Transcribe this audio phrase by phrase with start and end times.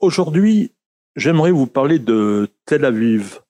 [0.00, 0.72] Aujourd'hui,
[1.16, 3.40] j'aimerais vous parler de Tel Aviv.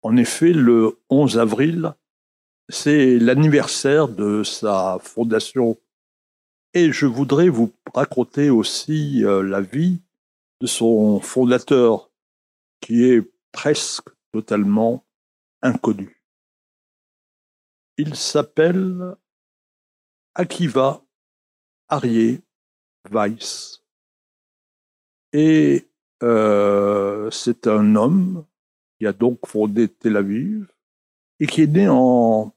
[0.00, 1.92] En effet, le 11 avril,
[2.70, 5.78] c'est l'anniversaire de sa fondation.
[6.72, 10.00] Et je voudrais vous raconter aussi euh, la vie
[10.62, 12.10] de son fondateur,
[12.80, 15.04] qui est presque totalement
[15.60, 16.22] inconnu.
[17.98, 19.14] Il s'appelle
[20.34, 21.04] Akiva
[21.90, 22.40] Arié
[23.10, 23.81] Weiss.
[25.32, 25.88] Et
[26.22, 28.44] euh, c'est un homme
[28.98, 30.70] qui a donc fondé Tel Aviv
[31.40, 32.54] et qui est né en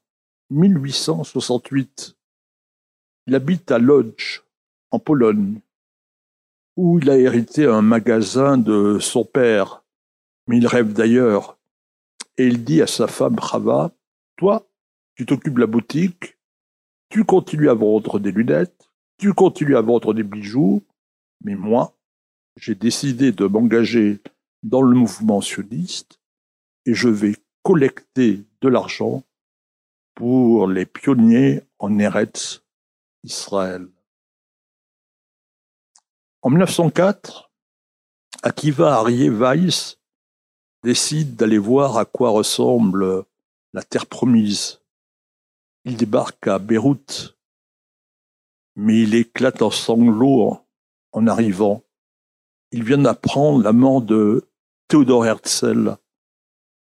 [0.52, 2.16] 1868.
[3.28, 4.44] Il habite à Lodz,
[4.92, 5.60] en Pologne,
[6.76, 9.84] où il a hérité un magasin de son père,
[10.48, 11.58] mais il rêve d'ailleurs.
[12.38, 13.92] Et il dit à sa femme Rava,
[14.36, 14.68] toi,
[15.16, 16.38] tu t'occupes de la boutique,
[17.10, 20.84] tu continues à vendre des lunettes, tu continues à vendre des bijoux,
[21.42, 21.96] mais moi,
[22.56, 24.22] j'ai décidé de m'engager
[24.64, 26.20] dans le mouvement sioniste
[26.86, 29.24] et je vais collecter de l'argent
[30.14, 32.64] pour les pionniers en Eretz
[33.24, 33.88] Israël.
[36.42, 37.52] En 1904,
[38.44, 39.98] Akiva Arié Weiss
[40.84, 43.26] décide d'aller voir à quoi ressemble
[43.74, 44.82] la terre promise.
[45.84, 47.36] Il débarque à Beyrouth,
[48.76, 50.60] mais il éclate en sanglots
[51.12, 51.85] en arrivant.
[52.72, 54.48] Il vient d'apprendre la mort de
[54.88, 55.98] Théodore Herzl,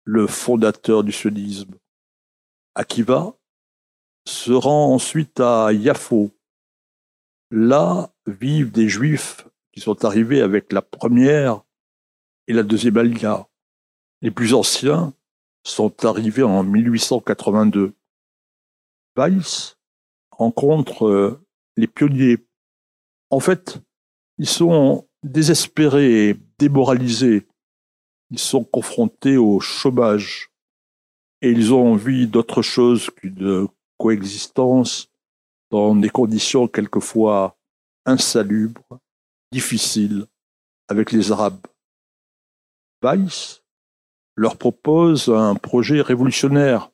[0.04, 1.74] le fondateur du sionisme.
[2.74, 3.36] Akiva
[4.26, 6.30] se rend ensuite à Yafo.
[7.50, 11.62] Là vivent des juifs qui sont arrivés avec la première
[12.46, 13.48] et la deuxième Aliyah.
[14.22, 15.12] Les plus anciens
[15.64, 17.94] sont arrivés en 1882.
[19.16, 19.78] Weiss
[20.30, 22.46] rencontre euh, les pionniers.
[23.30, 23.80] En fait,
[24.38, 27.46] ils sont désespérés et démoralisés
[28.30, 30.50] ils sont confrontés au chômage
[31.40, 35.08] et ils ont envie d'autre chose qu'une coexistence
[35.70, 37.56] dans des conditions quelquefois
[38.06, 38.98] insalubres,
[39.52, 40.26] difficiles
[40.88, 41.66] avec les Arabes.
[43.02, 43.62] Weiss
[44.36, 46.90] leur propose un projet révolutionnaire.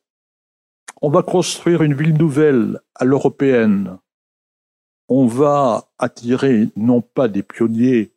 [1.00, 3.99] On va construire une ville nouvelle à l'européenne.
[5.09, 8.12] On va attirer non pas des pionniers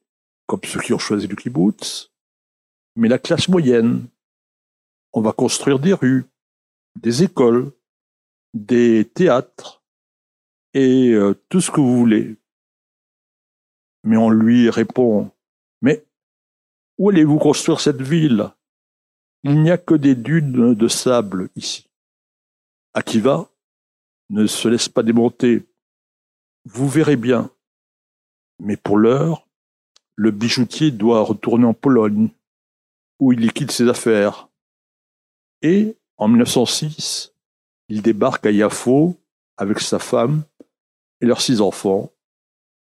[0.54, 2.12] comme ceux qui ont choisi le kibbutz,
[2.96, 4.08] mais la classe moyenne.
[5.12, 6.26] On va construire des rues,
[6.96, 7.72] des écoles,
[8.54, 9.84] des théâtres
[10.76, 12.38] et euh, tout ce que vous voulez.
[14.04, 15.32] Mais on lui répond,
[15.82, 16.06] mais
[17.00, 18.52] où allez-vous construire cette ville?
[19.42, 21.90] Il n'y a que des dunes de sable ici.
[22.94, 23.50] Akiva
[24.30, 25.68] ne se laisse pas démonter.
[26.66, 27.50] Vous verrez bien.
[28.60, 29.43] Mais pour l'heure,
[30.16, 32.30] le bijoutier doit retourner en Pologne
[33.20, 34.50] où il liquide ses affaires.
[35.62, 37.34] Et en 1906,
[37.90, 39.16] il débarque à Yafo
[39.58, 40.44] avec sa femme
[41.22, 42.12] et leurs six enfants.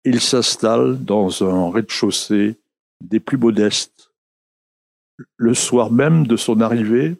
[0.05, 2.59] Il s'installe dans un rez-de-chaussée
[3.01, 4.13] des plus modestes.
[5.37, 7.17] Le soir même de son arrivée,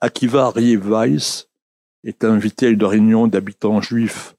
[0.00, 1.48] Akiva Arié Weiss
[2.04, 4.36] est invité à une réunion d'habitants juifs.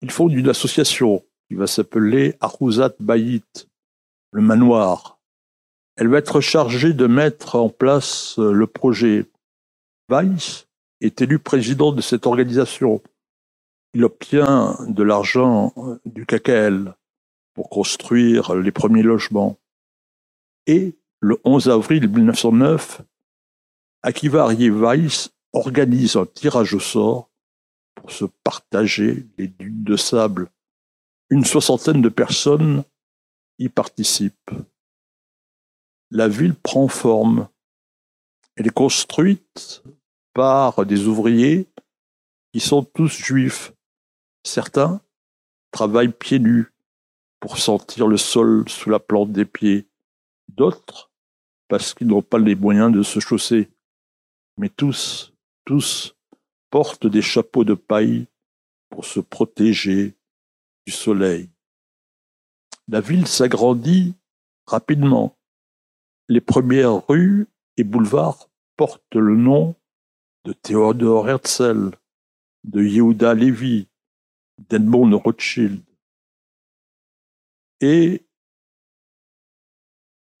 [0.00, 3.68] Ils fondent une association qui va s'appeler Aruzat Bayit,
[4.34, 5.20] le manoir,
[5.96, 9.30] elle va être chargée de mettre en place euh, le projet.
[10.08, 10.66] Weiss
[11.00, 13.00] est élu président de cette organisation.
[13.94, 16.94] Il obtient de l'argent euh, du KKL
[17.54, 19.56] pour construire les premiers logements.
[20.66, 23.02] Et le 11 avril 1909,
[24.02, 27.30] Akiva Weiss organise un tirage au sort
[27.94, 30.50] pour se partager les dunes de sable.
[31.30, 32.82] Une soixantaine de personnes
[33.58, 34.50] y participent
[36.14, 37.48] la ville prend forme.
[38.54, 39.82] Elle est construite
[40.32, 41.68] par des ouvriers
[42.52, 43.72] qui sont tous juifs.
[44.44, 45.00] Certains
[45.72, 46.72] travaillent pieds nus
[47.40, 49.88] pour sentir le sol sous la plante des pieds.
[50.48, 51.10] D'autres
[51.66, 53.68] parce qu'ils n'ont pas les moyens de se chausser.
[54.56, 55.32] Mais tous,
[55.64, 56.14] tous
[56.70, 58.28] portent des chapeaux de paille
[58.88, 60.14] pour se protéger
[60.86, 61.50] du soleil.
[62.88, 64.14] La ville s'agrandit
[64.66, 65.36] rapidement.
[66.28, 67.46] Les premières rues
[67.76, 69.74] et boulevards portent le nom
[70.44, 71.92] de Theodor Herzl,
[72.64, 73.88] de Yehuda Levi,
[74.58, 75.82] d'Edmond Rothschild.
[77.80, 78.26] Et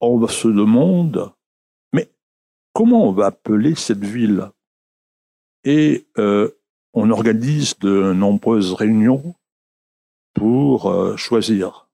[0.00, 1.32] on se demande,
[1.92, 2.10] mais
[2.74, 4.50] comment on va appeler cette ville?
[5.64, 6.50] Et euh,
[6.92, 9.34] on organise de nombreuses réunions
[10.34, 11.88] pour euh, choisir.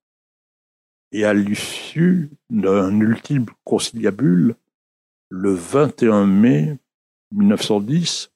[1.13, 4.55] Et à l'issue d'un ultime conciliabule,
[5.29, 6.79] le 21 mai
[7.33, 8.31] 1910,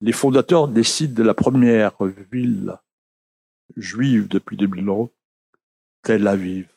[0.00, 1.92] les fondateurs décident de la première
[2.30, 2.78] ville
[3.76, 5.10] juive depuis 2000 ans,
[6.02, 6.68] Tel Aviv.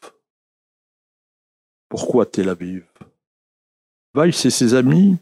[1.87, 2.85] Pourquoi Tel Aviv?
[4.13, 5.17] Weiss et ses amis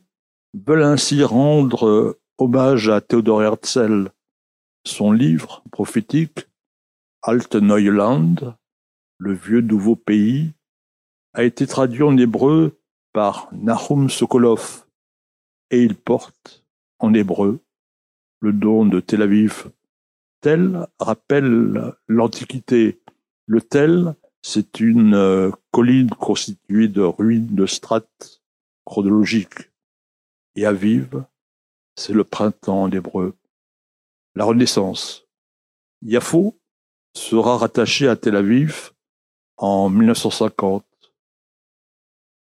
[0.54, 4.12] veulent ainsi rendre hommage à Theodor Herzl.
[4.86, 6.48] Son livre prophétique,
[7.22, 8.58] Alte Neuland,
[9.20, 10.54] le vieux nouveau pays,
[11.34, 12.80] a été traduit en hébreu
[13.14, 14.86] par Nahum Sokolov
[15.70, 16.64] et il porte
[17.00, 17.60] en hébreu
[18.40, 19.72] le nom de Tel Aviv.
[20.42, 23.02] Tel rappelle l'Antiquité.
[23.46, 28.42] Le Tel, c'est une euh, colline constituée de ruines de strates
[28.86, 29.72] chronologiques.
[30.56, 31.24] Et Aviv,
[31.96, 33.36] c'est le printemps en hébreu.
[34.36, 35.28] La Renaissance.
[36.02, 36.58] Yafo
[37.14, 38.94] sera rattaché à Tel Aviv
[39.60, 40.86] en 1950.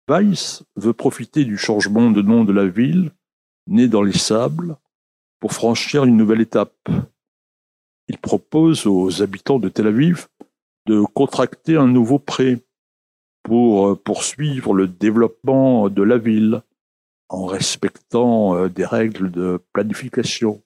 [0.07, 3.11] Weiss veut profiter du changement de nom de la ville,
[3.67, 4.77] née dans les sables,
[5.39, 6.89] pour franchir une nouvelle étape.
[8.07, 10.27] Il propose aux habitants de Tel Aviv
[10.87, 12.59] de contracter un nouveau prêt
[13.43, 16.63] pour poursuivre le développement de la ville
[17.27, 20.63] en respectant euh, des règles de planification.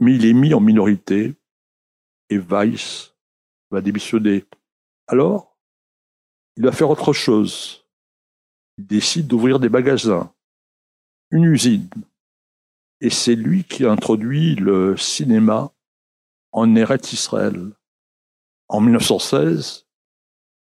[0.00, 1.34] Mais il est mis en minorité
[2.28, 3.14] et Weiss
[3.70, 4.44] va démissionner.
[5.10, 5.58] Alors,
[6.56, 7.84] il va faire autre chose.
[8.78, 10.32] Il décide d'ouvrir des magasins,
[11.32, 11.90] une usine.
[13.00, 15.72] Et c'est lui qui introduit le cinéma
[16.52, 17.72] en Eretz Israël.
[18.68, 19.88] En 1916,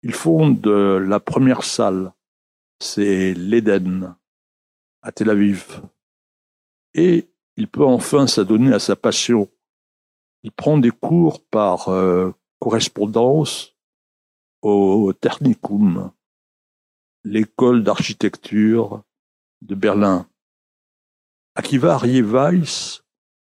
[0.03, 2.13] il fonde la première salle,
[2.81, 4.17] c'est l'Éden,
[5.03, 5.83] à Tel Aviv.
[6.95, 9.49] Et il peut enfin s'adonner à sa passion.
[10.43, 13.72] Il prend des cours par euh, correspondance
[14.63, 16.13] au Technikum,
[17.25, 19.03] l'école d'architecture
[19.61, 20.29] de Berlin.
[21.57, 23.03] Akiva Arie Weiss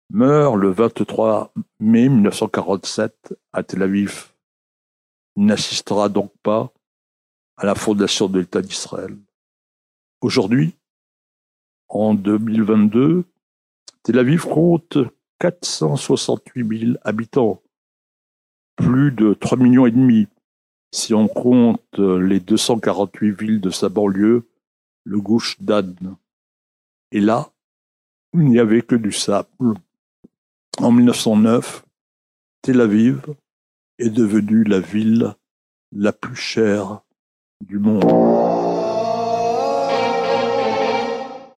[0.09, 4.33] meurt le 23 mai 1947 à Tel Aviv.
[5.35, 6.73] Il n'assistera donc pas
[7.57, 9.15] à la fondation de l'État d'Israël.
[10.21, 10.75] Aujourd'hui,
[11.87, 13.25] en 2022,
[14.03, 14.97] Tel Aviv compte
[15.39, 17.61] 468 000 habitants,
[18.75, 20.27] plus de 3 millions et demi
[20.95, 24.47] si on compte les 248 villes de sa banlieue,
[25.03, 26.15] le gauche d'Anne.
[27.11, 27.51] Et là,
[28.33, 29.75] il n'y avait que du sable.
[30.77, 31.85] En 1909,
[32.61, 33.21] Tel Aviv
[33.99, 35.35] est devenue la ville
[35.91, 37.01] la plus chère
[37.59, 38.54] du monde.